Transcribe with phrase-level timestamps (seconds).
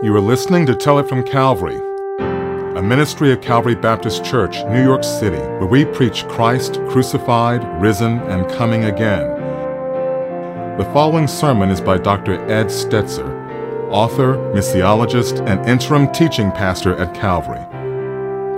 [0.00, 1.74] You are listening to Tell It from Calvary,
[2.20, 8.20] a ministry of Calvary Baptist Church, New York City, where we preach Christ crucified, risen,
[8.20, 9.26] and coming again.
[10.78, 12.34] The following sermon is by Dr.
[12.48, 13.28] Ed Stetzer,
[13.90, 17.64] author, missiologist, and interim teaching pastor at Calvary.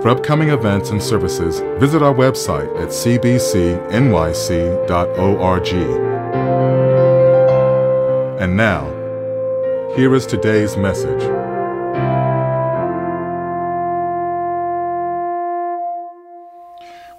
[0.03, 3.87] For upcoming events and services, visit our website at cbcnyc.org.
[8.39, 8.90] And now,
[9.95, 11.21] here is today's message.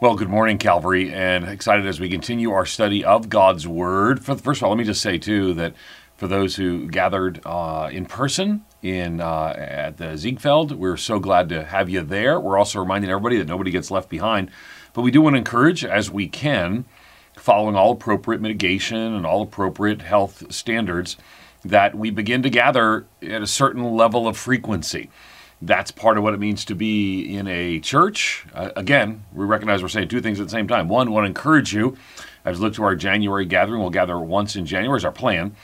[0.00, 4.24] Well, good morning, Calvary, and excited as we continue our study of God's Word.
[4.24, 5.74] First of all, let me just say too that
[6.16, 11.50] for those who gathered uh, in person in uh, at the Ziegfeld, we're so glad
[11.50, 12.40] to have you there.
[12.40, 14.50] We're also reminding everybody that nobody gets left behind,
[14.94, 16.86] but we do want to encourage as we can,
[17.36, 21.18] following all appropriate mitigation and all appropriate health standards,
[21.64, 25.10] that we begin to gather at a certain level of frequency
[25.62, 28.44] that's part of what it means to be in a church.
[28.52, 30.88] Uh, again, we recognize we're saying two things at the same time.
[30.88, 31.96] One, want to encourage you
[32.44, 33.80] as we look to our January gathering.
[33.80, 35.54] We'll gather once in January is our plan,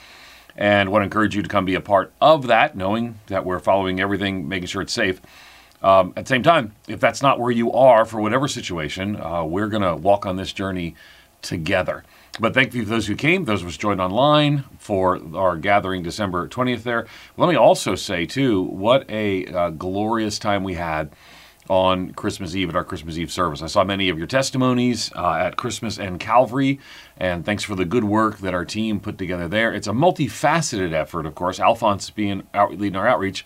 [0.55, 3.59] and want to encourage you to come be a part of that, knowing that we're
[3.59, 5.21] following everything, making sure it's safe.
[5.81, 9.43] Um, at the same time, if that's not where you are for whatever situation, uh,
[9.43, 10.95] we're going to walk on this journey
[11.41, 12.03] together.
[12.39, 16.03] But thank you for those who came, those of us joined online for our gathering
[16.03, 17.05] December 20th there.
[17.35, 21.13] Let me also say, too, what a uh, glorious time we had
[21.69, 23.61] on Christmas Eve at our Christmas Eve service.
[23.61, 26.79] I saw many of your testimonies uh, at Christmas and Calvary,
[27.17, 29.73] and thanks for the good work that our team put together there.
[29.73, 31.59] It's a multifaceted effort, of course.
[31.59, 33.43] Alphonse being out, leading our outreach,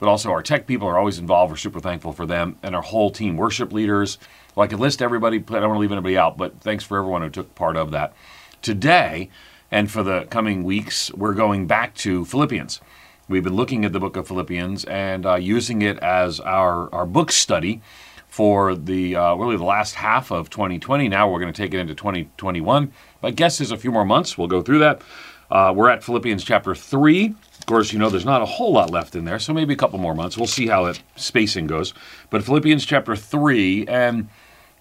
[0.00, 1.52] but also our tech people are always involved.
[1.52, 4.18] We're super thankful for them and our whole team, worship leaders,
[4.54, 6.84] well, I could list everybody, but I don't want to leave anybody out, but thanks
[6.84, 8.14] for everyone who took part of that.
[8.62, 9.30] Today,
[9.70, 12.80] and for the coming weeks, we're going back to Philippians.
[13.28, 17.06] We've been looking at the book of Philippians and uh, using it as our, our
[17.06, 17.80] book study
[18.28, 21.08] for the uh, really the last half of 2020.
[21.08, 22.92] Now we're going to take it into 2021.
[23.22, 24.36] My guess is a few more months.
[24.36, 25.02] We'll go through that.
[25.50, 27.34] Uh, we're at Philippians chapter 3.
[27.60, 29.76] Of course, you know there's not a whole lot left in there, so maybe a
[29.76, 30.36] couple more months.
[30.36, 31.94] We'll see how that spacing goes.
[32.28, 34.28] But Philippians chapter 3, and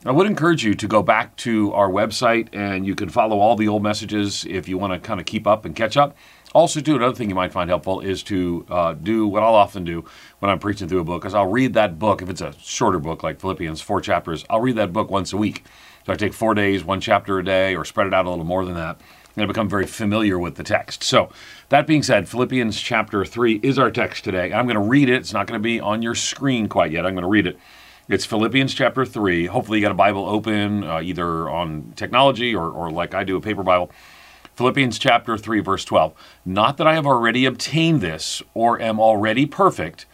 [0.06, 3.56] I would encourage you to go back to our website and you can follow all
[3.56, 6.18] the old messages if you want to kind of keep up and catch up.
[6.54, 9.86] Also, too, another thing you might find helpful is to uh, do what I'll often
[9.86, 10.04] do
[10.40, 12.22] when I'm preaching through a book, is I'll read that book.
[12.22, 15.38] If it's a shorter book like Philippians, four chapters, I'll read that book once a
[15.38, 15.64] week.
[16.06, 18.44] So I take four days, one chapter a day, or spread it out a little
[18.44, 19.00] more than that.
[19.36, 21.02] And I become very familiar with the text.
[21.02, 21.30] So,
[21.70, 24.54] that being said, Philippians chapter 3 is our text today.
[24.54, 25.16] I'm going to read it.
[25.16, 27.06] It's not going to be on your screen quite yet.
[27.06, 27.58] I'm going to read it.
[28.10, 29.46] It's Philippians chapter 3.
[29.46, 33.38] Hopefully, you got a Bible open, uh, either on technology or, or like I do,
[33.38, 33.92] a paper Bible.
[34.56, 36.14] Philippians chapter 3, verse 12.
[36.46, 40.06] Not that I have already obtained this or am already perfect,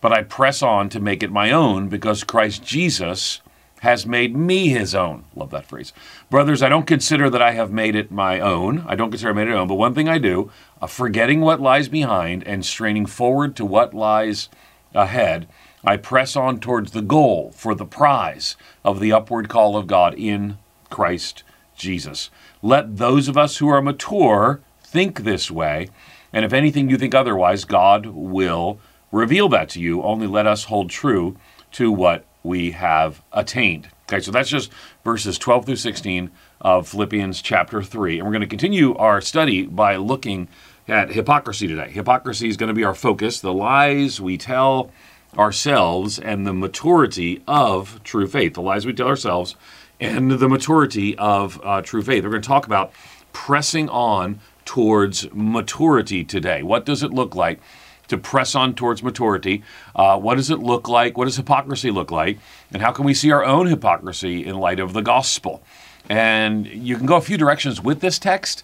[0.00, 3.42] but I press on to make it my own because Christ Jesus
[3.78, 5.24] has made me his own.
[5.36, 5.92] Love that phrase.
[6.28, 8.84] Brothers, I don't consider that I have made it my own.
[8.88, 10.50] I don't consider I made it my own, but one thing I do,
[10.82, 14.48] uh, forgetting what lies behind and straining forward to what lies
[14.92, 15.46] ahead
[15.86, 20.14] I press on towards the goal for the prize of the upward call of God
[20.14, 20.58] in
[20.90, 21.44] Christ
[21.76, 22.28] Jesus.
[22.60, 25.88] Let those of us who are mature think this way,
[26.32, 28.80] and if anything you think otherwise, God will
[29.12, 30.02] reveal that to you.
[30.02, 31.36] Only let us hold true
[31.72, 33.88] to what we have attained.
[34.08, 34.72] Okay, so that's just
[35.04, 38.18] verses 12 through 16 of Philippians chapter 3.
[38.18, 40.48] And we're going to continue our study by looking
[40.88, 41.90] at hypocrisy today.
[41.90, 44.90] Hypocrisy is going to be our focus, the lies we tell
[45.38, 49.56] ourselves and the maturity of true faith, the lies we tell ourselves
[50.00, 52.24] and the maturity of uh, true faith.
[52.24, 52.92] We're going to talk about
[53.32, 56.62] pressing on towards maturity today.
[56.62, 57.60] What does it look like
[58.08, 59.62] to press on towards maturity?
[59.94, 61.16] Uh, what does it look like?
[61.16, 62.38] What does hypocrisy look like?
[62.72, 65.62] And how can we see our own hypocrisy in light of the gospel?
[66.08, 68.62] And you can go a few directions with this text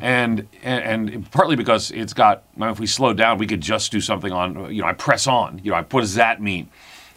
[0.00, 2.42] and, and and partly because it's got.
[2.58, 4.72] if we slow down, we could just do something on.
[4.74, 5.60] You know, I press on.
[5.62, 6.68] You know, I, what does that mean?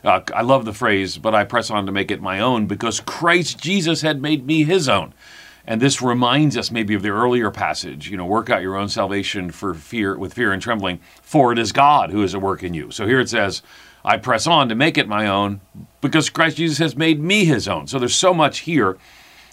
[0.04, 3.00] Uh, I love the phrase, but I press on to make it my own because
[3.00, 5.14] Christ Jesus had made me His own.
[5.66, 8.10] And this reminds us maybe of the earlier passage.
[8.10, 11.60] You know, work out your own salvation for fear with fear and trembling, for it
[11.60, 12.92] is God who is at work in you.
[12.92, 13.64] So here it says,
[14.06, 15.60] I press on to make it my own
[16.00, 17.88] because Christ Jesus has made me His own.
[17.88, 18.98] So there's so much here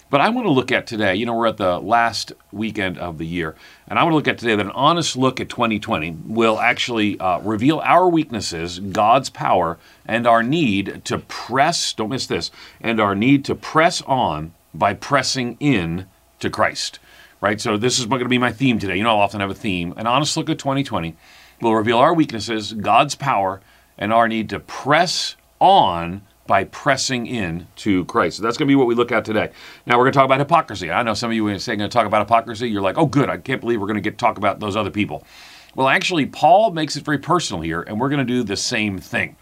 [0.09, 3.17] but I want to look at today, you know, we're at the last weekend of
[3.17, 3.55] the year,
[3.87, 7.19] and I want to look at today that an honest look at 2020 will actually
[7.19, 12.99] uh, reveal our weaknesses, God's power, and our need to press, don't miss this, and
[12.99, 16.07] our need to press on by pressing in
[16.39, 16.99] to Christ.
[17.41, 17.59] Right?
[17.59, 18.97] So this is going to be my theme today.
[18.97, 19.93] You know, I'll often have a theme.
[19.97, 21.15] An honest look at 2020
[21.61, 23.61] will reveal our weaknesses, God's power,
[23.97, 28.37] and our need to press on by pressing in to Christ.
[28.37, 29.51] So that's going to be what we look at today.
[29.85, 30.91] Now we're going to talk about hypocrisy.
[30.91, 33.05] I know some of you when say going to talk about hypocrisy, you're like, "Oh,
[33.05, 33.29] good!
[33.29, 35.23] I can't believe we're going to get talk about those other people."
[35.75, 38.97] Well, actually, Paul makes it very personal here, and we're going to do the same
[38.97, 39.35] thing.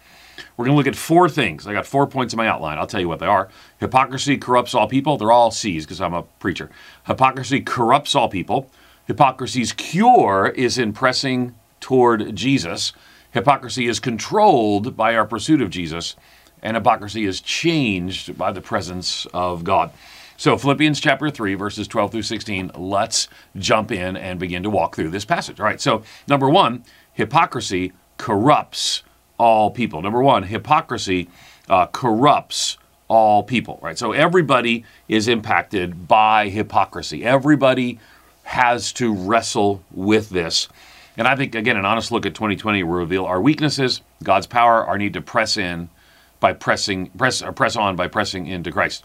[0.56, 1.66] We're going to look at four things.
[1.66, 2.78] I got four points in my outline.
[2.78, 3.48] I'll tell you what they are.
[3.78, 5.16] Hypocrisy corrupts all people.
[5.16, 6.70] They're all C's because I'm a preacher.
[7.06, 8.68] Hypocrisy corrupts all people.
[9.06, 12.92] Hypocrisy's cure is in pressing toward Jesus.
[13.32, 16.16] Hypocrisy is controlled by our pursuit of Jesus
[16.64, 19.92] and hypocrisy is changed by the presence of God.
[20.36, 24.96] So, Philippians chapter 3, verses 12 through 16, let's jump in and begin to walk
[24.96, 25.60] through this passage.
[25.60, 29.04] All right, so number one, hypocrisy corrupts
[29.38, 30.02] all people.
[30.02, 31.28] Number one, hypocrisy
[31.68, 33.96] uh, corrupts all people, right?
[33.96, 37.24] So, everybody is impacted by hypocrisy.
[37.24, 38.00] Everybody
[38.42, 40.68] has to wrestle with this.
[41.16, 44.84] And I think, again, an honest look at 2020 will reveal our weaknesses, God's power,
[44.84, 45.88] our need to press in
[46.44, 49.02] by pressing press press on by pressing into Christ.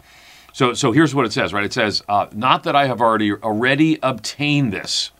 [0.52, 1.64] So so here's what it says, right?
[1.64, 5.10] It says, uh, "Not that I have already already obtained this."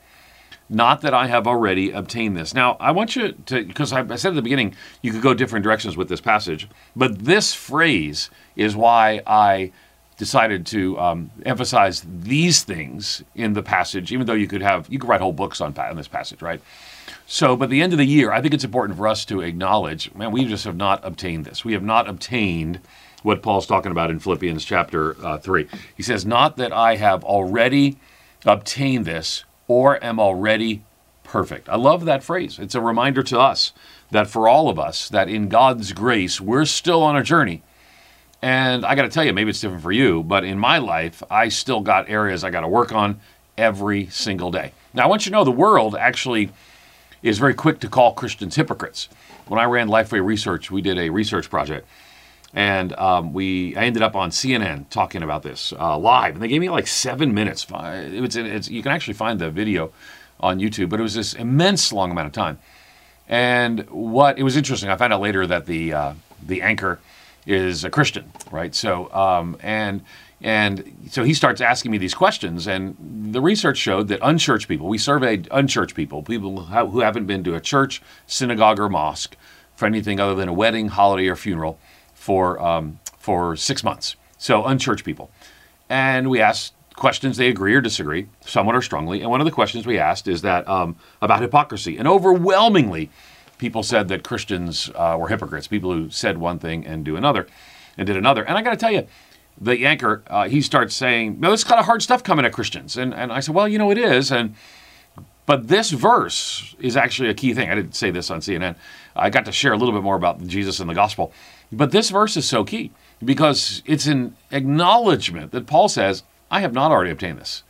[0.73, 2.55] Not that I have already obtained this.
[2.55, 5.65] Now, I want you to, because I said at the beginning, you could go different
[5.65, 9.73] directions with this passage, but this phrase is why I
[10.17, 15.01] decided to um, emphasize these things in the passage, even though you could have, you
[15.01, 16.61] could write whole books on, on this passage, right?
[17.27, 20.15] So, by the end of the year, I think it's important for us to acknowledge,
[20.15, 21.65] man, we just have not obtained this.
[21.65, 22.81] We have not obtained
[23.23, 25.69] what Paul's talking about in Philippians chapter uh, 3.
[25.97, 27.99] He says, Not that I have already
[28.45, 30.83] obtained this or am already
[31.25, 31.69] perfect.
[31.69, 32.59] I love that phrase.
[32.59, 33.73] It's a reminder to us
[34.11, 37.63] that for all of us, that in God's grace, we're still on a journey.
[38.43, 41.23] And I got to tell you, maybe it's different for you, but in my life,
[41.31, 43.21] I still got areas I got to work on
[43.57, 44.73] every single day.
[44.95, 46.51] Now, I want you to know the world actually
[47.23, 49.09] is very quick to call Christians hypocrites.
[49.47, 51.87] When I ran Lifeway Research, we did a research project,
[52.55, 56.49] and um, we I ended up on CNN talking about this uh, live, and they
[56.49, 57.67] gave me like seven minutes.
[57.71, 59.93] It's, you can actually find the video
[60.39, 62.59] on YouTube, but it was this immense long amount of time.
[63.29, 66.15] And what it was interesting, I found out later that the uh,
[66.45, 67.01] the anchor
[67.47, 68.75] is a Christian, right?
[68.75, 70.03] So um, and
[70.43, 72.97] and so he starts asking me these questions, and
[73.33, 77.55] the research showed that unchurched people, we surveyed unchurched people, people who haven't been to
[77.55, 79.37] a church, synagogue, or mosque
[79.77, 81.79] for anything other than a wedding, holiday, or funeral
[82.15, 84.17] for, um, for six months.
[84.39, 85.31] So unchurched people.
[85.91, 89.21] And we asked questions they agree or disagree, somewhat or strongly.
[89.21, 91.99] And one of the questions we asked is that um, about hypocrisy.
[91.99, 93.11] And overwhelmingly,
[93.59, 97.47] people said that Christians uh, were hypocrites, people who said one thing and do another
[97.97, 98.45] and did another.
[98.45, 99.07] And I got to tell you,
[99.61, 102.97] the anchor, uh, he starts saying, "No, this kind of hard stuff coming at Christians,"
[102.97, 104.55] and and I said, "Well, you know, it is." And
[105.47, 107.71] but this verse is actually a key thing.
[107.71, 108.77] I didn't say this on CNN.
[109.17, 111.33] I got to share a little bit more about Jesus and the gospel,
[111.73, 112.93] but this verse is so key
[113.23, 117.63] because it's an acknowledgement that Paul says, "I have not already obtained this."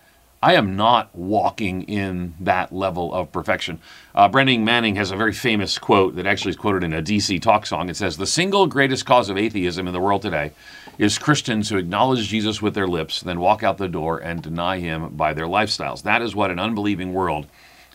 [0.42, 3.78] I am not walking in that level of perfection.
[4.14, 7.42] Uh, Brennan Manning has a very famous quote that actually is quoted in a DC
[7.42, 7.90] talk song.
[7.90, 10.52] It says, The single greatest cause of atheism in the world today
[11.00, 14.78] is Christians who acknowledge Jesus with their lips, then walk out the door and deny
[14.80, 16.02] him by their lifestyles.
[16.02, 17.46] That is what an unbelieving world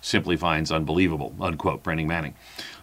[0.01, 2.33] simply finds unbelievable, unquote, Brennan Manning.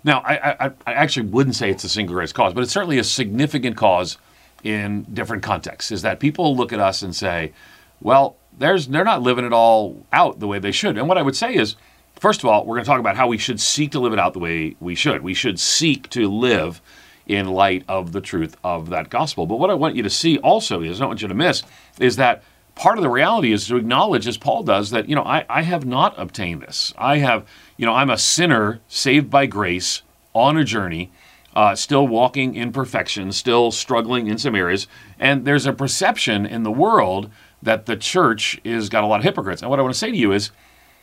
[0.04, 2.98] Now, I, I, I actually wouldn't say it's a single greatest cause, but it's certainly
[2.98, 4.16] a significant cause
[4.62, 7.52] in different contexts, is that people look at us and say,
[8.00, 10.96] well, there's they're not living it all out the way they should.
[10.98, 11.74] And what I would say is,
[12.14, 14.20] first of all, we're going to talk about how we should seek to live it
[14.20, 15.22] out the way we should.
[15.22, 16.80] We should seek to live
[17.26, 19.46] in light of the truth of that gospel.
[19.46, 21.62] But what I want you to see also is, I don't want you to miss,
[22.00, 22.42] is that
[22.74, 25.62] part of the reality is to acknowledge, as Paul does, that, you know, I, I
[25.62, 26.92] have not obtained this.
[26.96, 30.02] I have, you know, I'm a sinner saved by grace
[30.34, 31.12] on a journey.
[31.54, 34.86] Uh, still walking in perfection, still struggling in some areas.
[35.18, 37.30] And there's a perception in the world
[37.62, 39.60] that the church is got a lot of hypocrites.
[39.60, 40.50] And what I want to say to you is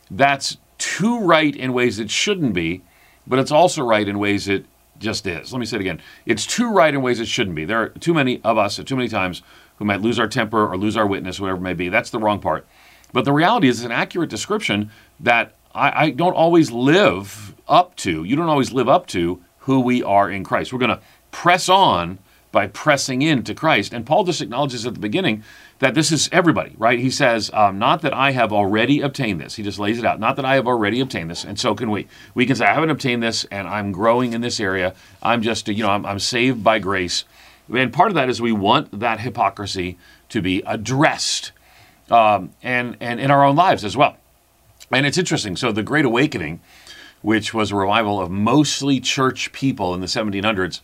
[0.10, 2.82] that's too right in ways it shouldn't be,
[3.28, 4.66] but it's also right in ways it
[5.00, 5.52] just is.
[5.52, 6.02] Let me say it again.
[6.26, 7.66] It's too right in ways it shouldn't be.
[7.66, 9.42] There are too many of us too many times
[9.78, 11.90] who might lose our temper or lose our witness, whatever it may be.
[11.90, 12.68] That's the wrong part.
[13.12, 17.96] But the reality is, it's an accurate description that I, I don't always live up
[17.98, 18.24] to.
[18.24, 20.74] You don't always live up to who we are in Christ.
[20.74, 21.02] We're going to
[21.32, 22.20] press on
[22.52, 23.94] by pressing into Christ.
[23.94, 25.44] And Paul just acknowledges at the beginning
[25.80, 27.00] that this is everybody, right?
[27.00, 29.56] He says, um, Not that I have already obtained this.
[29.56, 30.20] He just lays it out.
[30.20, 31.44] Not that I have already obtained this.
[31.44, 32.08] And so can we.
[32.34, 34.96] We can say, I haven't obtained this and I'm growing in this area.
[35.22, 37.26] I'm just, you know, I'm, I'm saved by grace.
[37.74, 39.98] And part of that is we want that hypocrisy
[40.30, 41.52] to be addressed
[42.10, 44.18] um, and, and in our own lives as well.
[44.92, 45.56] And it's interesting.
[45.56, 46.62] So the Great Awakening
[47.22, 50.82] which was a revival of mostly church people in the 1700s,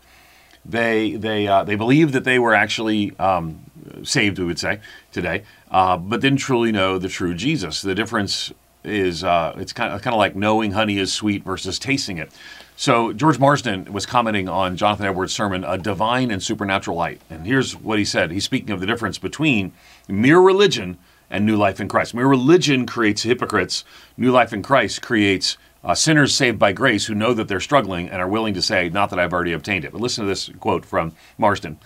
[0.66, 3.60] they they uh, they believed that they were actually um,
[4.04, 4.80] saved, we would say
[5.12, 7.82] today, uh, but didn't truly know the true Jesus.
[7.82, 8.52] The difference
[8.84, 12.32] is uh, it's kind of kind of like knowing honey is sweet versus tasting it.
[12.78, 17.46] So George Marsden was commenting on Jonathan Edwards' sermon, "A Divine and Supernatural Light," and
[17.46, 18.32] here's what he said.
[18.32, 19.72] He's speaking of the difference between
[20.08, 20.98] mere religion
[21.30, 22.14] and new life in Christ.
[22.14, 23.84] Mere religion creates hypocrites.
[24.18, 28.10] New life in Christ creates uh, sinners saved by grace who know that they're struggling
[28.10, 30.50] and are willing to say, "Not that I've already obtained it." But listen to this
[30.60, 31.78] quote from Marsden.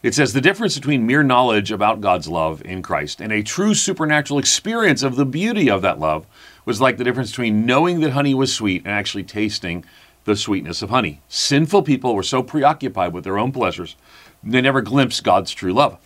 [0.00, 3.74] It says the difference between mere knowledge about God's love in Christ and a true
[3.74, 6.24] supernatural experience of the beauty of that love
[6.64, 9.84] was like the difference between knowing that honey was sweet and actually tasting
[10.24, 11.20] the sweetness of honey.
[11.28, 13.96] Sinful people were so preoccupied with their own pleasures,
[14.44, 15.98] they never glimpsed God's true love.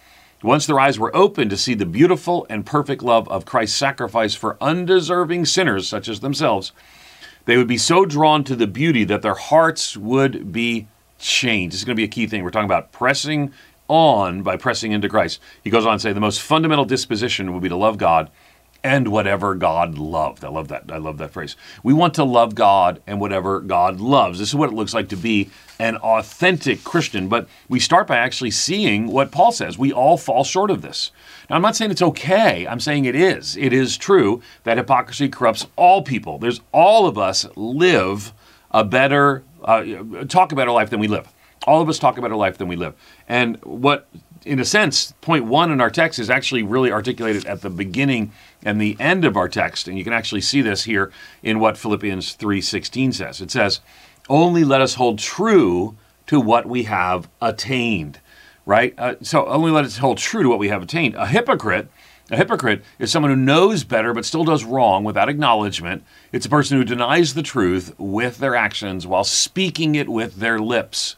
[0.42, 4.34] Once their eyes were opened to see the beautiful and perfect love of Christ's sacrifice
[4.34, 6.72] for undeserving sinners such as themselves,
[7.44, 11.74] they would be so drawn to the beauty that their hearts would be changed.
[11.74, 12.42] This is going to be a key thing.
[12.42, 13.52] We're talking about pressing
[13.88, 15.40] on by pressing into Christ.
[15.62, 18.30] He goes on to say the most fundamental disposition would be to love God
[18.84, 20.44] and whatever God loved.
[20.44, 20.90] I love that.
[20.90, 21.56] I love that phrase.
[21.82, 24.38] We want to love God and whatever God loves.
[24.38, 27.28] This is what it looks like to be an authentic Christian.
[27.28, 29.78] But we start by actually seeing what Paul says.
[29.78, 31.12] We all fall short of this.
[31.48, 32.66] Now, I'm not saying it's okay.
[32.66, 33.56] I'm saying it is.
[33.56, 36.38] It is true that hypocrisy corrupts all people.
[36.38, 38.32] There's all of us live
[38.70, 39.84] a better, uh,
[40.28, 41.28] talk a better life than we live.
[41.66, 42.94] All of us talk about our life than we live.
[43.28, 44.08] And what,
[44.44, 48.32] in a sense, point one in our text is actually really articulated at the beginning
[48.64, 49.88] and the end of our text.
[49.88, 53.40] And you can actually see this here in what Philippians 3:16 says.
[53.40, 53.80] It says,
[54.28, 58.20] "Only let us hold true to what we have attained."
[58.64, 58.94] Right?
[58.96, 61.16] Uh, so only let us hold true to what we have attained.
[61.16, 61.88] A hypocrite
[62.30, 66.02] a hypocrite is someone who knows better but still does wrong without acknowledgement.
[66.32, 70.58] It's a person who denies the truth with their actions while speaking it with their
[70.58, 71.16] lips.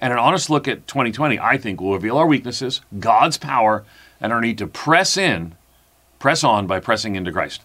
[0.00, 3.84] And an honest look at 2020, I think, will reveal our weaknesses, God's power,
[4.20, 5.54] and our need to press in,
[6.20, 7.62] press on by pressing into Christ.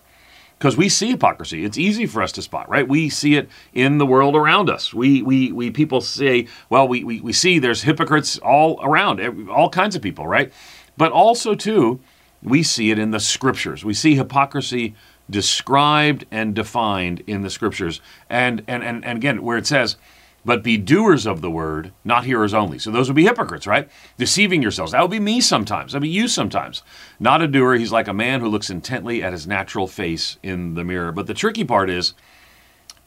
[0.58, 1.66] Because we see hypocrisy.
[1.66, 2.88] It's easy for us to spot, right?
[2.88, 4.94] We see it in the world around us.
[4.94, 9.70] We, we, we people say, well, we, we, we see there's hypocrites all around, all
[9.70, 10.52] kinds of people, right?
[10.98, 12.00] But also, too,
[12.42, 13.84] we see it in the scriptures.
[13.84, 14.96] We see hypocrisy
[15.30, 18.00] described and defined in the scriptures.
[18.30, 19.98] And, and, and, and again, where it says,
[20.46, 22.78] but be doers of the word, not hearers only.
[22.78, 23.90] So those would be hypocrites, right?
[24.18, 24.92] Deceiving yourselves.
[24.92, 25.92] That would be me sometimes.
[25.92, 26.84] That would be you sometimes.
[27.20, 27.75] Not a doer.
[27.75, 31.12] He's like a man who looks intently at his natural face in the mirror.
[31.12, 32.14] But the tricky part is,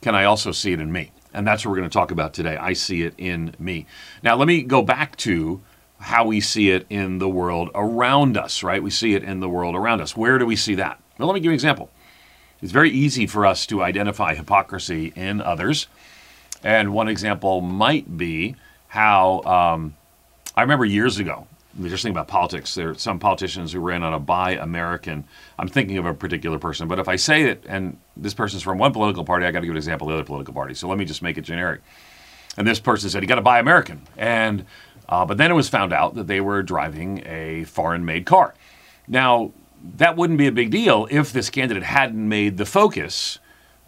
[0.02, 1.12] can I also see it in me?
[1.32, 2.56] And that's what we're going to talk about today.
[2.56, 3.86] I see it in me.
[4.22, 5.60] Now, let me go back to
[6.00, 8.82] how we see it in the world around us, right?
[8.82, 10.16] We see it in the world around us.
[10.16, 11.00] Where do we see that?
[11.18, 11.90] Well, let me give you an example.
[12.60, 15.86] It's very easy for us to identify hypocrisy in others.
[16.62, 18.56] And one example might be
[18.88, 19.94] how um,
[20.56, 21.46] I remember years ago,
[21.80, 25.24] just thinking about politics, there are some politicians who ran on a buy American.
[25.58, 28.78] I'm thinking of a particular person, but if I say it and this person's from
[28.78, 30.74] one political party, I got to give an example of the other political party.
[30.74, 31.80] So let me just make it generic.
[32.56, 34.02] And this person said, you got to buy American.
[34.16, 34.64] And
[35.08, 38.54] uh, but then it was found out that they were driving a foreign made car.
[39.06, 39.52] Now,
[39.96, 43.38] that wouldn't be a big deal if this candidate hadn't made the focus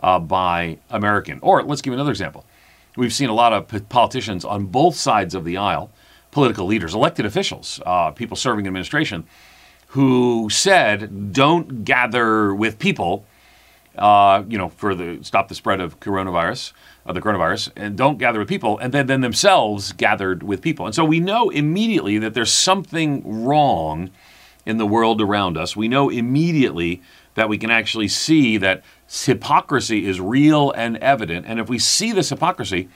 [0.03, 1.41] uh, buy American.
[1.43, 2.47] Or let's give another example.
[2.97, 5.91] We've seen a lot of politicians on both sides of the aisle,
[6.31, 9.25] political leaders, elected officials, uh, people serving administration,
[9.89, 13.25] who said, "Don't gather with people."
[13.99, 16.73] Uh, you know, for the stop the spread of coronavirus,
[17.05, 20.87] of the coronavirus, and don't gather with people, and then, then themselves gathered with people.
[20.87, 24.11] And so we know immediately that there's something wrong
[24.65, 25.75] in the world around us.
[25.75, 27.03] We know immediately
[27.35, 31.47] that we can actually see that hypocrisy is real and evident.
[31.47, 32.89] And if we see this hypocrisy,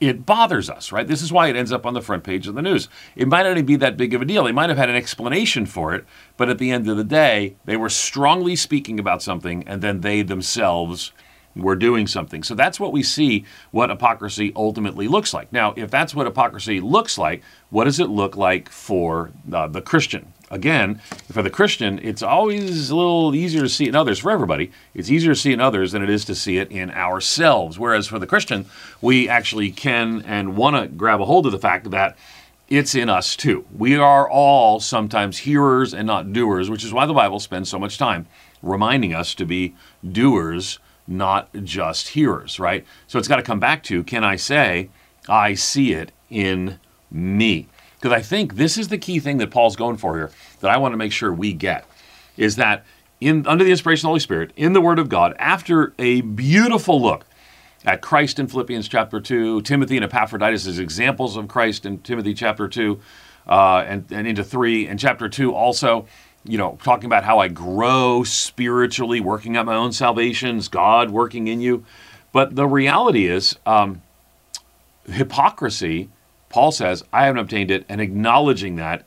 [0.00, 1.08] it bothers us, right?
[1.08, 2.88] This is why it ends up on the front page of the news.
[3.16, 4.44] It might not even be that big of a deal.
[4.44, 6.04] They might have had an explanation for it,
[6.36, 10.02] but at the end of the day, they were strongly speaking about something and then
[10.02, 11.12] they themselves
[11.56, 12.42] were doing something.
[12.42, 15.52] So that's what we see what hypocrisy ultimately looks like.
[15.52, 19.80] Now, if that's what hypocrisy looks like, what does it look like for uh, the
[19.80, 20.32] Christian?
[20.50, 21.00] Again,
[21.30, 24.18] for the Christian, it's always a little easier to see in others.
[24.18, 26.90] For everybody, it's easier to see in others than it is to see it in
[26.90, 27.78] ourselves.
[27.78, 28.66] Whereas for the Christian,
[29.00, 32.16] we actually can and want to grab a hold of the fact that
[32.68, 33.64] it's in us too.
[33.76, 37.78] We are all sometimes hearers and not doers, which is why the Bible spends so
[37.78, 38.26] much time
[38.62, 39.74] reminding us to be
[40.06, 42.84] doers, not just hearers, right?
[43.06, 44.90] So it's got to come back to can I say,
[45.28, 47.68] I see it in me?
[47.96, 50.76] Because I think this is the key thing that Paul's going for here that I
[50.78, 51.84] want to make sure we get
[52.36, 52.84] is that
[53.20, 56.20] in under the inspiration of the Holy Spirit, in the Word of God, after a
[56.20, 57.24] beautiful look
[57.84, 62.34] at Christ in Philippians chapter 2, Timothy and Epaphroditus as examples of Christ in Timothy
[62.34, 63.00] chapter 2
[63.46, 64.88] uh, and, and into 3.
[64.88, 66.06] And chapter 2 also,
[66.44, 71.46] you know, talking about how I grow spiritually, working out my own salvations, God working
[71.46, 71.84] in you.
[72.32, 74.02] But the reality is, um,
[75.08, 76.10] hypocrisy,
[76.56, 79.04] Paul says, I haven't obtained it, and acknowledging that,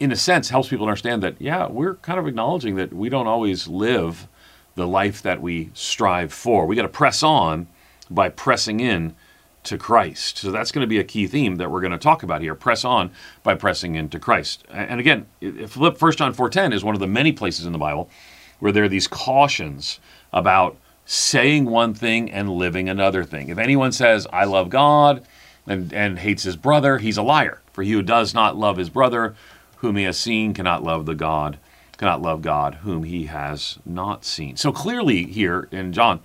[0.00, 3.28] in a sense, helps people understand that, yeah, we're kind of acknowledging that we don't
[3.28, 4.26] always live
[4.74, 6.66] the life that we strive for.
[6.66, 7.68] We got to press on
[8.10, 9.14] by pressing in
[9.62, 10.38] to Christ.
[10.38, 12.56] So that's going to be a key theme that we're going to talk about here.
[12.56, 13.12] Press on
[13.44, 14.64] by pressing into Christ.
[14.68, 18.10] And again, Philip 1 John 4:10 is one of the many places in the Bible
[18.58, 20.00] where there are these cautions
[20.32, 20.76] about
[21.06, 23.50] saying one thing and living another thing.
[23.50, 25.24] If anyone says, I love God
[25.68, 27.60] and, and hates his brother, he's a liar.
[27.72, 29.36] For he who does not love his brother,
[29.76, 31.58] whom he has seen, cannot love the God,
[31.96, 34.56] cannot love God, whom he has not seen.
[34.56, 36.20] So clearly here in John,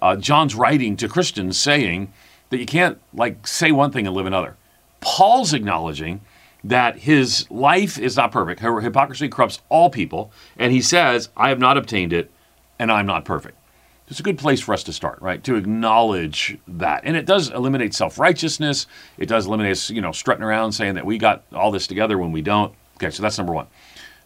[0.00, 2.12] uh, John's writing to Christians saying
[2.50, 4.56] that you can't like say one thing and live another.
[5.00, 6.20] Paul's acknowledging
[6.62, 8.60] that his life is not perfect.
[8.60, 12.30] Hypocrisy corrupts all people, and he says, "I have not obtained it,
[12.78, 13.58] and I'm not perfect."
[14.08, 15.42] It's a good place for us to start, right?
[15.44, 18.86] To acknowledge that, and it does eliminate self-righteousness.
[19.16, 22.18] It does eliminate, us, you know, strutting around saying that we got all this together
[22.18, 22.74] when we don't.
[22.96, 23.66] Okay, so that's number one.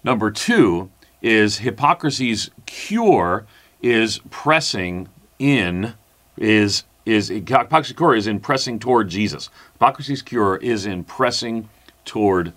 [0.03, 0.91] Number two
[1.23, 3.47] is hypocrisy's cure
[3.83, 5.09] is pressing
[5.39, 5.95] in
[6.37, 9.49] is is hypocrisy's cure is in pressing toward Jesus.
[9.75, 11.69] Hypocrisy's cure is in pressing
[12.05, 12.53] toward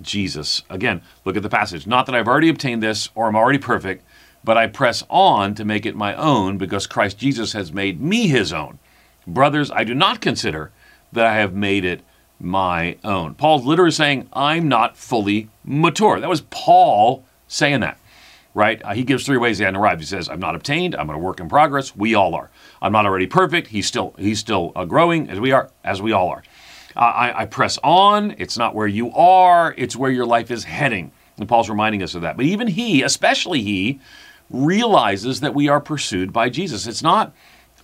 [0.00, 0.62] Jesus.
[0.70, 1.86] Again, look at the passage.
[1.86, 4.04] Not that I've already obtained this or I'm already perfect,
[4.44, 8.28] but I press on to make it my own because Christ Jesus has made me
[8.28, 8.78] his own.
[9.26, 10.72] Brothers, I do not consider
[11.12, 12.02] that I have made it
[12.40, 13.34] my own.
[13.34, 16.20] Paul's literally saying, I'm not fully mature.
[16.20, 17.98] That was Paul saying that
[18.58, 18.82] right?
[18.84, 20.00] Uh, he gives three ways he hadn't arrived.
[20.00, 20.96] He says, "I'm not obtained.
[20.96, 21.94] I'm a work in progress.
[21.94, 22.50] We all are.
[22.82, 23.68] I'm not already perfect.
[23.68, 26.42] He's still he's still uh, growing as we are, as we all are.
[26.96, 28.34] Uh, I, I press on.
[28.38, 29.74] It's not where you are.
[29.78, 32.36] It's where your life is heading." And Paul's reminding us of that.
[32.36, 34.00] But even he, especially he,
[34.50, 36.86] realizes that we are pursued by Jesus.
[36.86, 37.34] It's not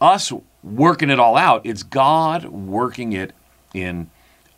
[0.00, 1.66] us working it all out.
[1.66, 3.32] It's God working it
[3.74, 4.10] in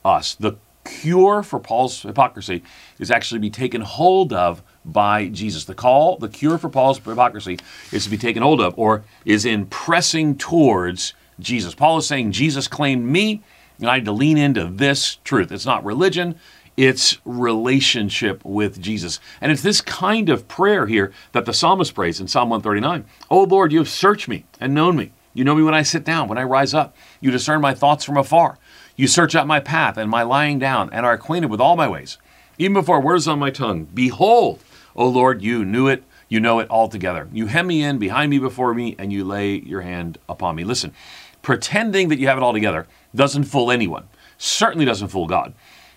[0.04, 0.34] us.
[0.34, 2.62] The cure for Paul's hypocrisy
[2.98, 5.64] is actually to be taken hold of by Jesus.
[5.64, 7.58] The call, the cure for Paul's hypocrisy
[7.92, 11.74] is to be taken hold of or is in pressing towards Jesus.
[11.74, 13.42] Paul is saying, Jesus claimed me,
[13.80, 15.52] and I need to lean into this truth.
[15.52, 16.38] It's not religion,
[16.76, 19.18] it's relationship with Jesus.
[19.40, 23.04] And it's this kind of prayer here that the psalmist prays in Psalm 139.
[23.30, 25.12] Oh Lord, you have searched me and known me.
[25.32, 26.96] You know me when I sit down, when I rise up.
[27.20, 28.58] You discern my thoughts from afar.
[28.96, 31.86] You search out my path and my lying down, and are acquainted with all my
[31.86, 32.16] ways.
[32.58, 34.60] Even before words on my tongue, behold,
[34.94, 37.28] O Lord, you knew it, you know it altogether.
[37.32, 40.64] You hem me in, behind me, before me, and you lay your hand upon me.
[40.64, 40.94] Listen,
[41.42, 44.08] pretending that you have it all together doesn't fool anyone,
[44.38, 45.52] certainly doesn't fool God.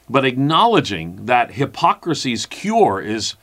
[0.10, 3.36] But acknowledging that hypocrisy's cure is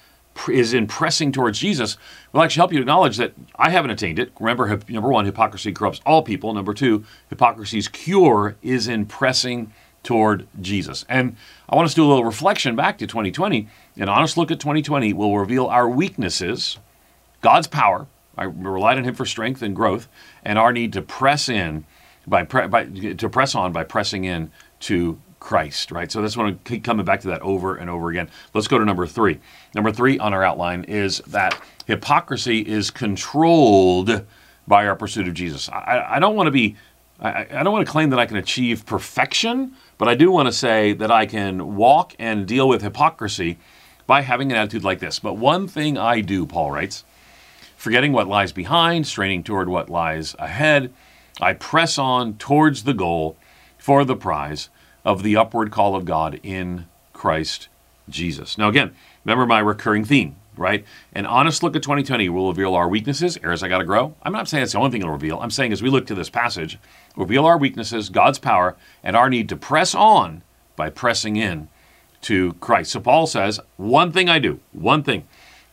[0.50, 1.96] is in pressing towards Jesus
[2.32, 4.32] will actually help you acknowledge that I haven't attained it.
[4.38, 6.52] Remember, number one, hypocrisy corrupts all people.
[6.52, 11.04] Number two, hypocrisy's cure is in pressing toward Jesus.
[11.08, 11.36] And
[11.68, 13.68] I want us to do a little reflection back to 2020.
[13.96, 16.78] An honest look at 2020 will reveal our weaknesses,
[17.40, 18.06] God's power.
[18.36, 20.08] I relied on Him for strength and growth,
[20.44, 21.86] and our need to press in
[22.26, 24.50] by, by to press on by pressing in
[24.80, 26.10] to Christ, right?
[26.10, 28.28] So that's want to keep coming back to that over and over again.
[28.52, 29.38] Let's go to number three.
[29.76, 34.26] Number three on our outline is that hypocrisy is controlled
[34.66, 35.68] by our pursuit of Jesus.
[35.68, 36.74] I, I don't want to be,
[37.20, 40.46] I, I don't want to claim that I can achieve perfection, but I do want
[40.46, 43.56] to say that I can walk and deal with hypocrisy
[44.08, 45.20] by having an attitude like this.
[45.20, 47.04] But one thing I do, Paul writes,
[47.76, 50.92] forgetting what lies behind, straining toward what lies ahead,
[51.40, 53.36] I press on towards the goal
[53.78, 54.70] for the prize
[55.06, 57.68] of the upward call of God in Christ
[58.08, 58.58] Jesus.
[58.58, 60.84] Now, again, remember my recurring theme, right?
[61.12, 64.16] An honest look at 2020 will reveal our weaknesses, areas I got to grow.
[64.24, 65.38] I'm not saying it's the only thing it'll reveal.
[65.38, 66.78] I'm saying as we look to this passage,
[67.14, 70.42] reveal our weaknesses, God's power, and our need to press on
[70.74, 71.68] by pressing in
[72.22, 72.90] to Christ.
[72.90, 75.24] So Paul says, one thing I do, one thing,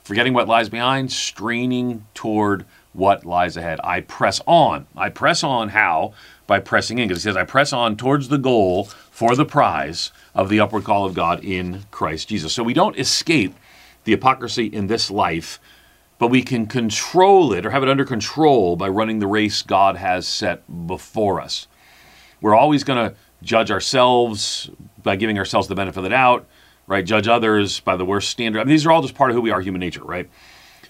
[0.03, 3.79] forgetting what lies behind, straining toward what lies ahead.
[3.83, 4.85] I press on.
[4.95, 6.13] I press on how?
[6.45, 7.07] By pressing in.
[7.07, 10.83] Because he says, I press on towards the goal for the prize of the upward
[10.83, 12.53] call of God in Christ Jesus.
[12.53, 13.55] So we don't escape
[14.03, 15.59] the hypocrisy in this life,
[16.19, 19.95] but we can control it or have it under control by running the race God
[19.95, 21.67] has set before us.
[22.41, 24.69] We're always going to judge ourselves
[25.01, 26.45] by giving ourselves the benefit of the doubt,
[26.87, 27.05] right?
[27.05, 28.59] Judge others by the worst standard.
[28.59, 30.29] I mean, these are all just part of who we are, human nature, right?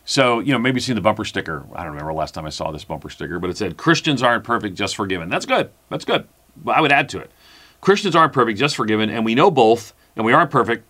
[0.06, 1.66] So, you know, maybe you've seen the bumper sticker.
[1.74, 4.44] I don't remember last time I saw this bumper sticker, but it said, Christians aren't
[4.44, 5.30] perfect, just forgiven.
[5.30, 5.70] That's good.
[5.90, 6.28] That's good.
[6.68, 7.32] I would add to it.
[7.80, 10.86] Christians aren't perfect, just forgiven, and we know both, and we aren't perfect,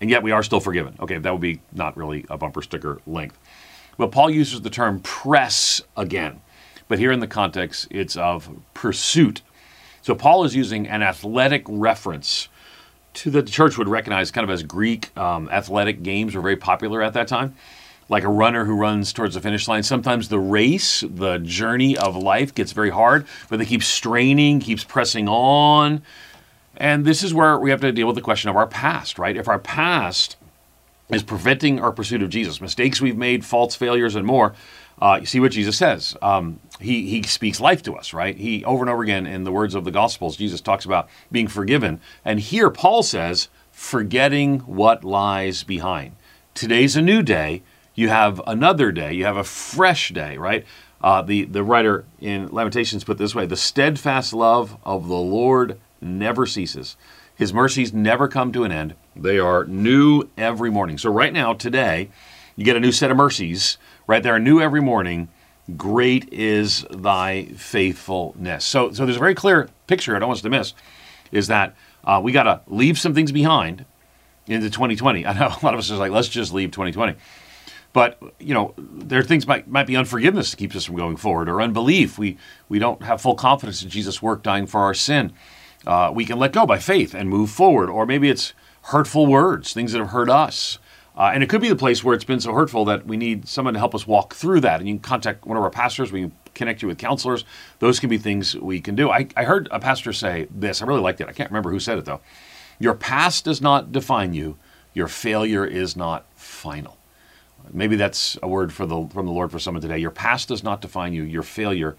[0.00, 0.94] and yet we are still forgiven.
[1.00, 3.38] Okay, that would be not really a bumper sticker length.
[3.96, 6.40] But Paul uses the term press again.
[6.86, 9.42] But here in the context, it's of pursuit.
[10.02, 12.48] So Paul is using an athletic reference
[13.14, 16.56] to that the church would recognize kind of as Greek um, athletic games were very
[16.56, 17.54] popular at that time.
[18.08, 19.82] Like a runner who runs towards the finish line.
[19.82, 24.82] Sometimes the race, the journey of life gets very hard, but they keep straining, keeps
[24.82, 26.02] pressing on.
[26.76, 29.36] And this is where we have to deal with the question of our past, right?
[29.36, 30.36] If our past
[31.10, 34.54] is preventing our pursuit of Jesus, mistakes we've made, faults, failures, and more,
[35.00, 36.16] uh, you see what Jesus says.
[36.22, 38.36] Um, he, he speaks life to us, right?
[38.36, 41.48] He over and over again in the words of the Gospels, Jesus talks about being
[41.48, 42.00] forgiven.
[42.24, 46.16] And here Paul says, forgetting what lies behind.
[46.54, 47.62] Today's a new day.
[47.98, 49.12] You have another day.
[49.12, 50.64] You have a fresh day, right?
[51.02, 55.80] Uh, the, the writer in Lamentations put this way The steadfast love of the Lord
[56.00, 56.96] never ceases.
[57.34, 58.94] His mercies never come to an end.
[59.16, 60.96] They are new every morning.
[60.96, 62.10] So, right now, today,
[62.54, 64.22] you get a new set of mercies, right?
[64.22, 65.26] They are new every morning.
[65.76, 68.64] Great is thy faithfulness.
[68.64, 70.72] So, so there's a very clear picture I don't want us to miss
[71.32, 73.84] is that uh, we got to leave some things behind
[74.46, 75.26] into 2020.
[75.26, 77.16] I know a lot of us are like, let's just leave 2020.
[77.92, 81.16] But you know, there are things might might be unforgiveness that keeps us from going
[81.16, 82.18] forward, or unbelief.
[82.18, 82.36] We
[82.68, 85.32] we don't have full confidence in Jesus' work dying for our sin.
[85.86, 89.72] Uh, we can let go by faith and move forward, or maybe it's hurtful words,
[89.72, 90.78] things that have hurt us.
[91.16, 93.48] Uh, and it could be the place where it's been so hurtful that we need
[93.48, 94.78] someone to help us walk through that.
[94.78, 96.12] And you can contact one of our pastors.
[96.12, 97.44] We can connect you with counselors.
[97.80, 99.10] Those can be things we can do.
[99.10, 100.80] I, I heard a pastor say this.
[100.80, 101.28] I really liked it.
[101.28, 102.20] I can't remember who said it though.
[102.78, 104.58] Your past does not define you.
[104.94, 106.97] Your failure is not final.
[107.72, 109.98] Maybe that's a word for the, from the Lord for someone today.
[109.98, 111.22] Your past does not define you.
[111.22, 111.96] Your failure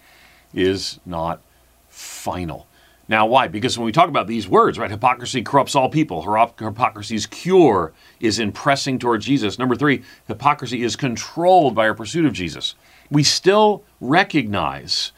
[0.52, 1.40] is not
[1.88, 2.66] final.
[3.08, 3.48] Now, why?
[3.48, 6.22] Because when we talk about these words, right, hypocrisy corrupts all people.
[6.22, 9.58] Hypocrisy's cure is in pressing toward Jesus.
[9.58, 12.76] Number three, hypocrisy is controlled by our pursuit of Jesus.
[13.10, 15.10] We still recognize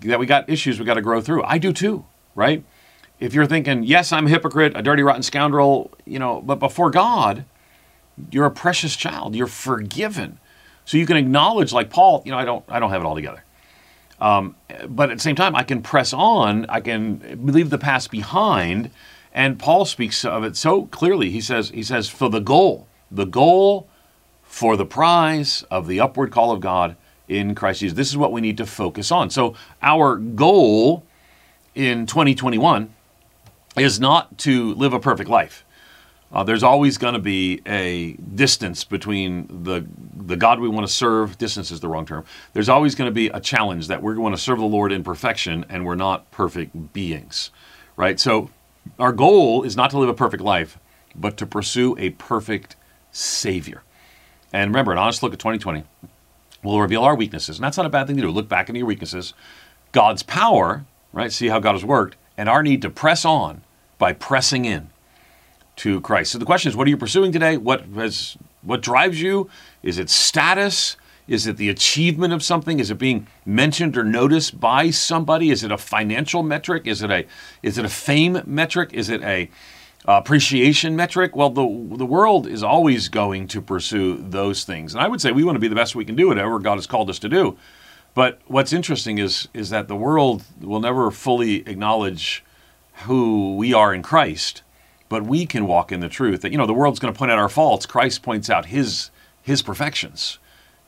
[0.00, 1.44] that we got issues we got to grow through.
[1.44, 2.64] I do too, right?
[3.20, 6.90] If you're thinking, yes, I'm a hypocrite, a dirty, rotten scoundrel, you know, but before
[6.90, 7.44] God,
[8.30, 9.34] you're a precious child.
[9.34, 10.38] You're forgiven.
[10.84, 13.14] So you can acknowledge, like Paul, you know, I don't, I don't have it all
[13.14, 13.44] together.
[14.20, 14.56] Um,
[14.88, 16.66] but at the same time, I can press on.
[16.66, 18.90] I can leave the past behind.
[19.32, 21.30] And Paul speaks of it so clearly.
[21.30, 23.88] He says, he says, for the goal, the goal
[24.42, 26.96] for the prize of the upward call of God
[27.28, 27.96] in Christ Jesus.
[27.96, 29.28] This is what we need to focus on.
[29.28, 31.04] So our goal
[31.74, 32.94] in 2021
[33.76, 35.64] is not to live a perfect life.
[36.32, 39.86] Uh, there's always going to be a distance between the
[40.16, 41.38] the God we want to serve.
[41.38, 42.24] Distance is the wrong term.
[42.52, 45.04] There's always going to be a challenge that we're going to serve the Lord in
[45.04, 47.50] perfection, and we're not perfect beings,
[47.96, 48.18] right?
[48.18, 48.50] So,
[48.98, 50.78] our goal is not to live a perfect life,
[51.14, 52.74] but to pursue a perfect
[53.12, 53.82] Savior.
[54.52, 55.84] And remember, an honest look at 2020
[56.62, 58.30] will reveal our weaknesses, and that's not a bad thing to do.
[58.30, 59.32] Look back into your weaknesses,
[59.92, 61.30] God's power, right?
[61.30, 63.62] See how God has worked, and our need to press on
[63.98, 64.90] by pressing in
[65.76, 66.32] to Christ.
[66.32, 67.56] So the question is, what are you pursuing today?
[67.56, 69.48] What has what drives you?
[69.82, 70.96] Is it status?
[71.28, 72.78] Is it the achievement of something?
[72.78, 75.50] Is it being mentioned or noticed by somebody?
[75.50, 76.86] Is it a financial metric?
[76.86, 77.26] Is it a
[77.62, 78.90] is it a fame metric?
[78.92, 79.50] Is it a
[80.08, 81.34] uh, appreciation metric?
[81.34, 85.32] Well, the the world is always going to pursue those things, and I would say
[85.32, 87.28] we want to be the best we can do whatever God has called us to
[87.28, 87.56] do.
[88.14, 92.44] But what's interesting is is that the world will never fully acknowledge
[93.04, 94.62] who we are in Christ
[95.08, 97.30] but we can walk in the truth that you know the world's going to point
[97.30, 97.86] out our faults.
[97.86, 99.10] Christ points out his
[99.42, 100.38] his perfections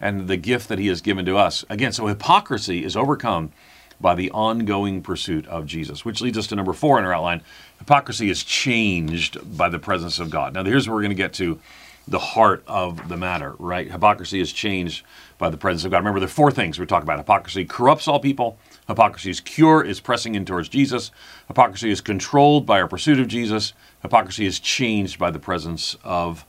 [0.01, 1.65] and the gift that he has given to us.
[1.69, 3.53] Again so hypocrisy is overcome
[4.01, 7.43] by the ongoing pursuit of jesus which leads us to number four in our outline.
[7.79, 10.55] Hypocrisy is changed by the presence of god.
[10.55, 11.59] Now here's where we're going to get to
[12.07, 13.91] the heart of the matter right?
[13.91, 15.05] Hypocrisy is changed
[15.39, 15.99] by the presence of god.
[15.99, 17.19] Remember there are four things we talk about.
[17.19, 21.13] Hypocrisy corrupts all people Hypocrisy's cure is pressing in towards Jesus.
[21.47, 23.75] Hypocrisy is controlled by our pursuit of Jesus.
[24.03, 26.47] Hypocrisy is changed by the presence of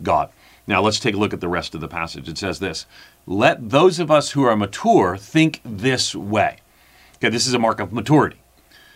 [0.00, 0.30] God.
[0.66, 2.28] Now let's take a look at the rest of the passage.
[2.28, 2.86] It says this
[3.26, 6.58] Let those of us who are mature think this way.
[7.16, 8.38] Okay, this is a mark of maturity.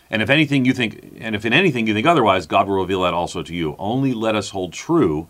[0.09, 3.01] And if anything you think, and if in anything you think otherwise, God will reveal
[3.01, 3.75] that also to you.
[3.77, 5.27] Only let us hold true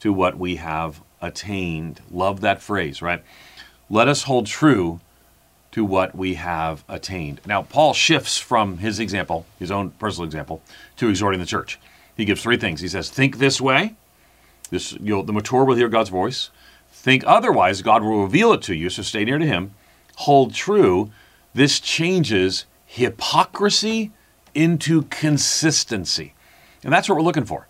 [0.00, 2.00] to what we have attained.
[2.10, 3.22] Love that phrase, right?
[3.88, 5.00] Let us hold true
[5.76, 7.38] to what we have attained.
[7.44, 10.62] Now, Paul shifts from his example, his own personal example,
[10.96, 11.78] to exhorting the church.
[12.16, 12.80] He gives three things.
[12.80, 13.94] He says, Think this way.
[14.70, 16.48] This, you'll, the mature will hear God's voice.
[16.90, 18.88] think otherwise, God will reveal it to you.
[18.88, 19.74] So stay near to Him.
[20.14, 21.10] Hold true.
[21.52, 24.12] This changes hypocrisy
[24.54, 26.32] into consistency.
[26.84, 27.68] And that's what we're looking for.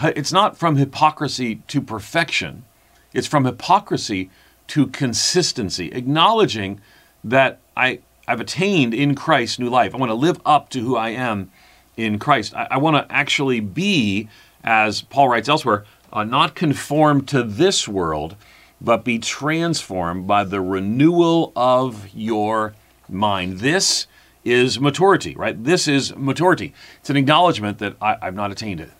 [0.00, 2.64] It's not from hypocrisy to perfection,
[3.12, 4.30] it's from hypocrisy
[4.68, 6.80] to consistency, acknowledging
[7.24, 9.94] that I, I've attained in Christ new life.
[9.94, 11.50] I want to live up to who I am
[11.96, 12.54] in Christ.
[12.54, 14.28] I, I want to actually be,
[14.64, 18.36] as Paul writes elsewhere, uh, not conform to this world,
[18.80, 22.74] but be transformed by the renewal of your
[23.08, 23.60] mind.
[23.60, 24.06] This
[24.44, 25.62] is maturity, right?
[25.62, 26.74] This is maturity.
[26.98, 28.90] It's an acknowledgement that I, have not attained it.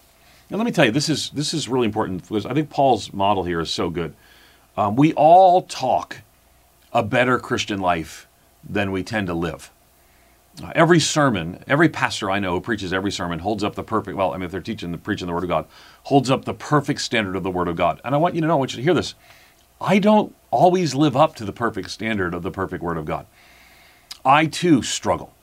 [0.49, 3.13] And let me tell you, this is this is really important because I think Paul's
[3.13, 4.15] model here is so good.
[4.77, 6.19] Um, we all talk
[6.93, 8.29] a better Christian life
[8.63, 9.71] than we tend to live.
[10.63, 14.17] Uh, every sermon, every pastor I know who preaches every sermon holds up the perfect.
[14.17, 15.67] Well, I mean, if they're teaching preaching the Word of God,
[16.05, 18.01] holds up the perfect standard of the Word of God.
[18.05, 19.15] And I want you to know, I want you to hear this.
[19.81, 23.27] I don't always live up to the perfect standard of the perfect Word of God.
[24.25, 25.35] I too struggle.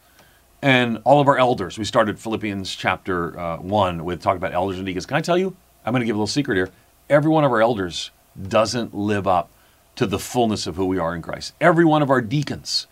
[0.62, 4.78] And all of our elders, we started Philippians chapter uh, 1 with talking about elders
[4.78, 5.06] and deacons.
[5.06, 5.56] Can I tell you?
[5.86, 6.70] I'm going to give a little secret here.
[7.10, 8.12] Every one of our elders
[8.48, 9.52] doesn't live up
[10.00, 11.54] to the fullness of who we are in Christ.
[11.60, 12.88] Every one of our deacons,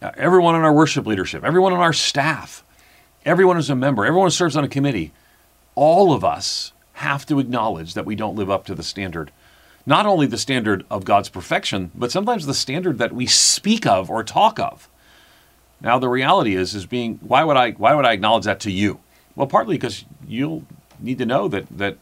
[0.00, 2.64] uh, everyone in our worship leadership, everyone on our staff,
[3.26, 5.12] everyone who's a member, everyone who serves on a committee,
[5.74, 9.30] all of us have to acknowledge that we don't live up to the standard.
[9.84, 14.08] Not only the standard of God's perfection, but sometimes the standard that we speak of
[14.08, 14.88] or talk of.
[15.82, 18.70] Now the reality is is being why would I why would I acknowledge that to
[18.70, 19.00] you?
[19.36, 20.64] Well, partly because you'll
[20.98, 21.98] need to know that that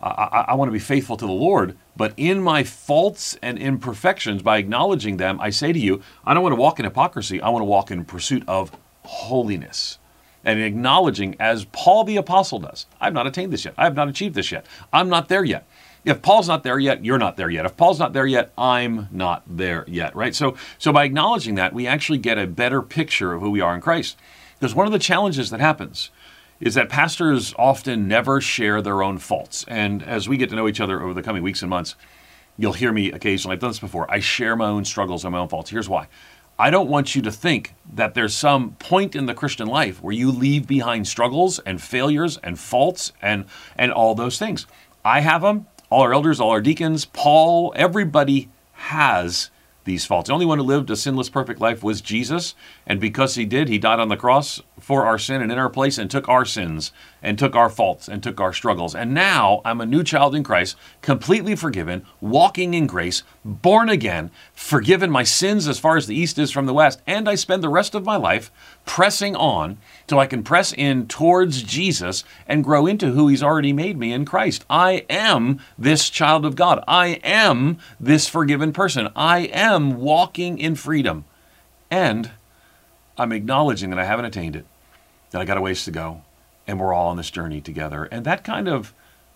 [0.00, 4.42] I, I, want to be faithful to the Lord, but in my faults and imperfections,
[4.42, 7.40] by acknowledging them, I say to you, I don't want to walk in hypocrisy.
[7.40, 9.98] I want to walk in pursuit of holiness.
[10.44, 13.74] And acknowledging, as Paul the Apostle does, I've not attained this yet.
[13.78, 14.66] I have not achieved this yet.
[14.92, 15.66] I'm not there yet.
[16.04, 17.66] If Paul's not there yet, you're not there yet.
[17.66, 20.36] If Paul's not there yet, I'm not there yet, right?
[20.36, 23.74] So, so by acknowledging that, we actually get a better picture of who we are
[23.74, 24.16] in Christ.
[24.58, 26.10] Because one of the challenges that happens
[26.60, 29.64] is that pastors often never share their own faults.
[29.68, 31.94] And as we get to know each other over the coming weeks and months,
[32.56, 33.54] you'll hear me occasionally.
[33.54, 34.10] I've done this before.
[34.10, 35.70] I share my own struggles and my own faults.
[35.70, 36.08] Here's why.
[36.58, 40.14] I don't want you to think that there's some point in the Christian life where
[40.14, 43.44] you leave behind struggles and failures and faults and
[43.76, 44.66] and all those things.
[45.04, 49.50] I have them all our elders, all our deacons, Paul, everybody has
[49.84, 50.28] these faults.
[50.28, 52.54] The only one who lived a sinless, perfect life was Jesus.
[52.86, 55.70] And because he did, he died on the cross for our sin and in our
[55.70, 58.94] place and took our sins and took our faults and took our struggles.
[58.94, 64.30] And now I'm a new child in Christ, completely forgiven, walking in grace, born again,
[64.52, 67.00] forgiven my sins as far as the east is from the west.
[67.06, 68.50] And I spend the rest of my life
[68.84, 73.72] pressing on till I can press in towards Jesus and grow into who he's already
[73.72, 74.64] made me in Christ.
[74.68, 76.84] I am this child of God.
[76.86, 79.08] I am this forgiven person.
[79.16, 81.24] I am walking in freedom.
[81.90, 82.30] And
[83.18, 84.66] I'm acknowledging that I haven't attained it,
[85.30, 86.22] that I got a ways to go,
[86.66, 88.04] and we're all on this journey together.
[88.04, 88.92] And that kind of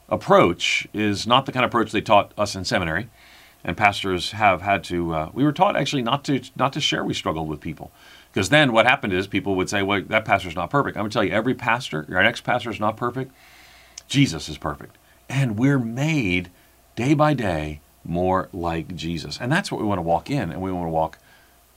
[0.08, 3.08] approach is not the kind of approach they taught us in seminary.
[3.62, 5.14] And pastors have had to.
[5.14, 7.90] Uh, we were taught actually not to not to share we struggled with people,
[8.32, 11.12] because then what happened is people would say, "Well, that pastor's not perfect." I'm to
[11.12, 13.32] tell you, every pastor, our next pastor is not perfect.
[14.08, 14.96] Jesus is perfect,
[15.28, 16.48] and we're made
[16.96, 20.62] day by day more like Jesus, and that's what we want to walk in, and
[20.62, 21.18] we want to walk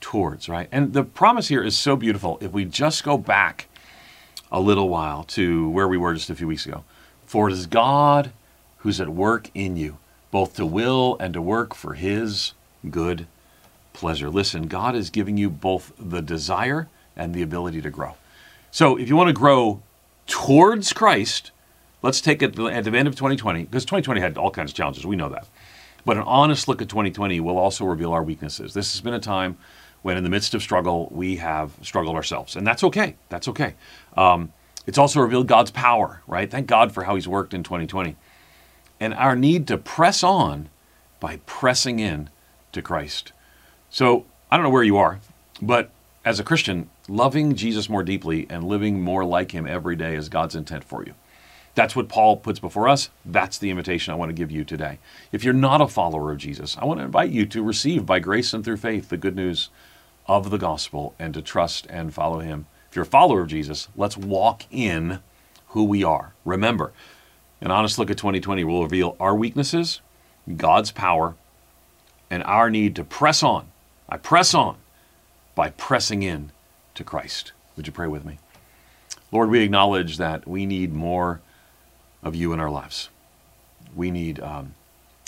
[0.03, 0.67] towards, right?
[0.71, 2.37] And the promise here is so beautiful.
[2.41, 3.67] If we just go back
[4.51, 6.83] a little while to where we were just a few weeks ago,
[7.25, 8.33] for it is God
[8.79, 9.97] who's at work in you,
[10.29, 12.53] both to will and to work for his
[12.89, 13.27] good
[13.93, 14.29] pleasure.
[14.29, 18.15] Listen, God is giving you both the desire and the ability to grow.
[18.71, 19.81] So if you want to grow
[20.27, 21.51] towards Christ,
[22.01, 25.05] let's take it at the end of 2020, because 2020 had all kinds of challenges.
[25.05, 25.47] We know that.
[26.05, 28.73] But an honest look at 2020 will also reveal our weaknesses.
[28.73, 29.57] This has been a time
[30.03, 32.55] when in the midst of struggle, we have struggled ourselves.
[32.55, 33.15] And that's okay.
[33.29, 33.73] That's okay.
[34.15, 34.53] Um,
[34.85, 36.51] it's also revealed God's power, right?
[36.51, 38.15] Thank God for how He's worked in 2020.
[38.99, 40.69] And our need to press on
[41.19, 42.29] by pressing in
[42.73, 43.31] to Christ.
[43.89, 45.19] So I don't know where you are,
[45.61, 45.89] but
[46.25, 50.29] as a Christian, loving Jesus more deeply and living more like Him every day is
[50.29, 51.13] God's intent for you.
[51.75, 53.09] That's what Paul puts before us.
[53.25, 54.99] That's the invitation I want to give you today.
[55.31, 58.19] If you're not a follower of Jesus, I want to invite you to receive by
[58.19, 59.69] grace and through faith the good news
[60.27, 62.65] of the gospel and to trust and follow him.
[62.89, 65.19] If you're a follower of Jesus, let's walk in
[65.69, 66.33] who we are.
[66.45, 66.93] Remember,
[67.61, 70.01] an honest look at 2020 will reveal our weaknesses,
[70.57, 71.35] God's power,
[72.29, 73.67] and our need to press on.
[74.07, 74.77] I press on
[75.55, 76.51] by pressing in
[76.95, 77.51] to Christ.
[77.75, 78.39] Would you pray with me?
[79.31, 81.41] Lord, we acknowledge that we need more
[82.21, 83.09] of you in our lives.
[83.95, 84.75] We need um,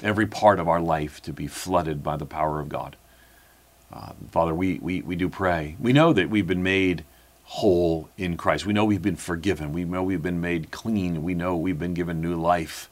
[0.03, 2.95] every part of our life to be flooded by the power of God.
[3.91, 5.76] Uh, Father, we, we, we do pray.
[5.80, 7.04] We know that we've been made
[7.43, 8.65] whole in Christ.
[8.65, 9.71] We know we've been forgiven.
[9.71, 11.24] We know we've been made clean.
[11.24, 12.89] We know we've been given new life.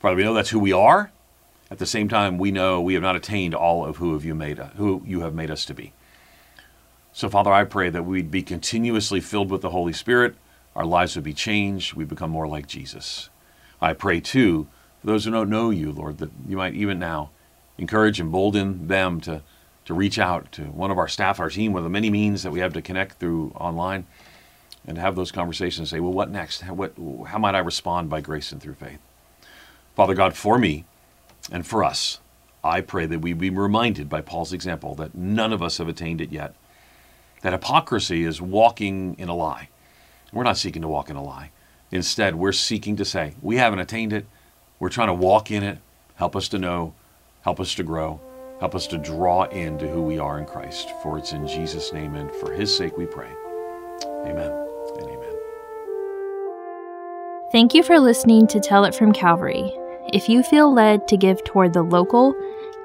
[0.00, 1.10] Father, we know that's who we are.
[1.70, 4.34] At the same time, we know we have not attained all of who have you
[4.34, 5.92] made who you have made us to be.
[7.12, 10.34] So, Father, I pray that we'd be continuously filled with the Holy Spirit.
[10.76, 11.94] Our lives would be changed.
[11.94, 13.30] We become more like Jesus.
[13.80, 14.66] I pray too
[15.00, 17.30] for those who don't know you, Lord, that you might even now
[17.78, 19.42] encourage and embolden them to
[19.84, 22.50] to reach out to one of our staff, our team, with the many means that
[22.50, 24.06] we have to connect through online,
[24.86, 26.62] and have those conversations and say, well, what next?
[26.62, 26.94] How, what,
[27.28, 28.98] how might I respond by grace and through faith?
[29.96, 30.84] Father God, for me
[31.50, 32.20] and for us,
[32.62, 36.20] I pray that we be reminded by Paul's example that none of us have attained
[36.20, 36.54] it yet.
[37.42, 39.68] That hypocrisy is walking in a lie.
[40.32, 41.50] We're not seeking to walk in a lie.
[41.90, 44.26] Instead, we're seeking to say, we haven't attained it.
[44.78, 45.78] We're trying to walk in it.
[46.16, 46.94] Help us to know.
[47.42, 48.20] Help us to grow.
[48.64, 50.90] Help us to draw into who we are in Christ.
[51.02, 53.28] For it's in Jesus' name and for his sake we pray.
[54.24, 54.50] Amen
[54.96, 55.34] and amen.
[57.52, 59.70] Thank you for listening to Tell It from Calvary.
[60.14, 62.34] If you feel led to give toward the local,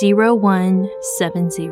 [0.00, 1.70] 0170.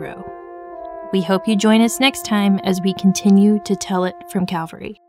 [1.12, 5.00] We hope you join us next time as we continue to tell it from Calvary.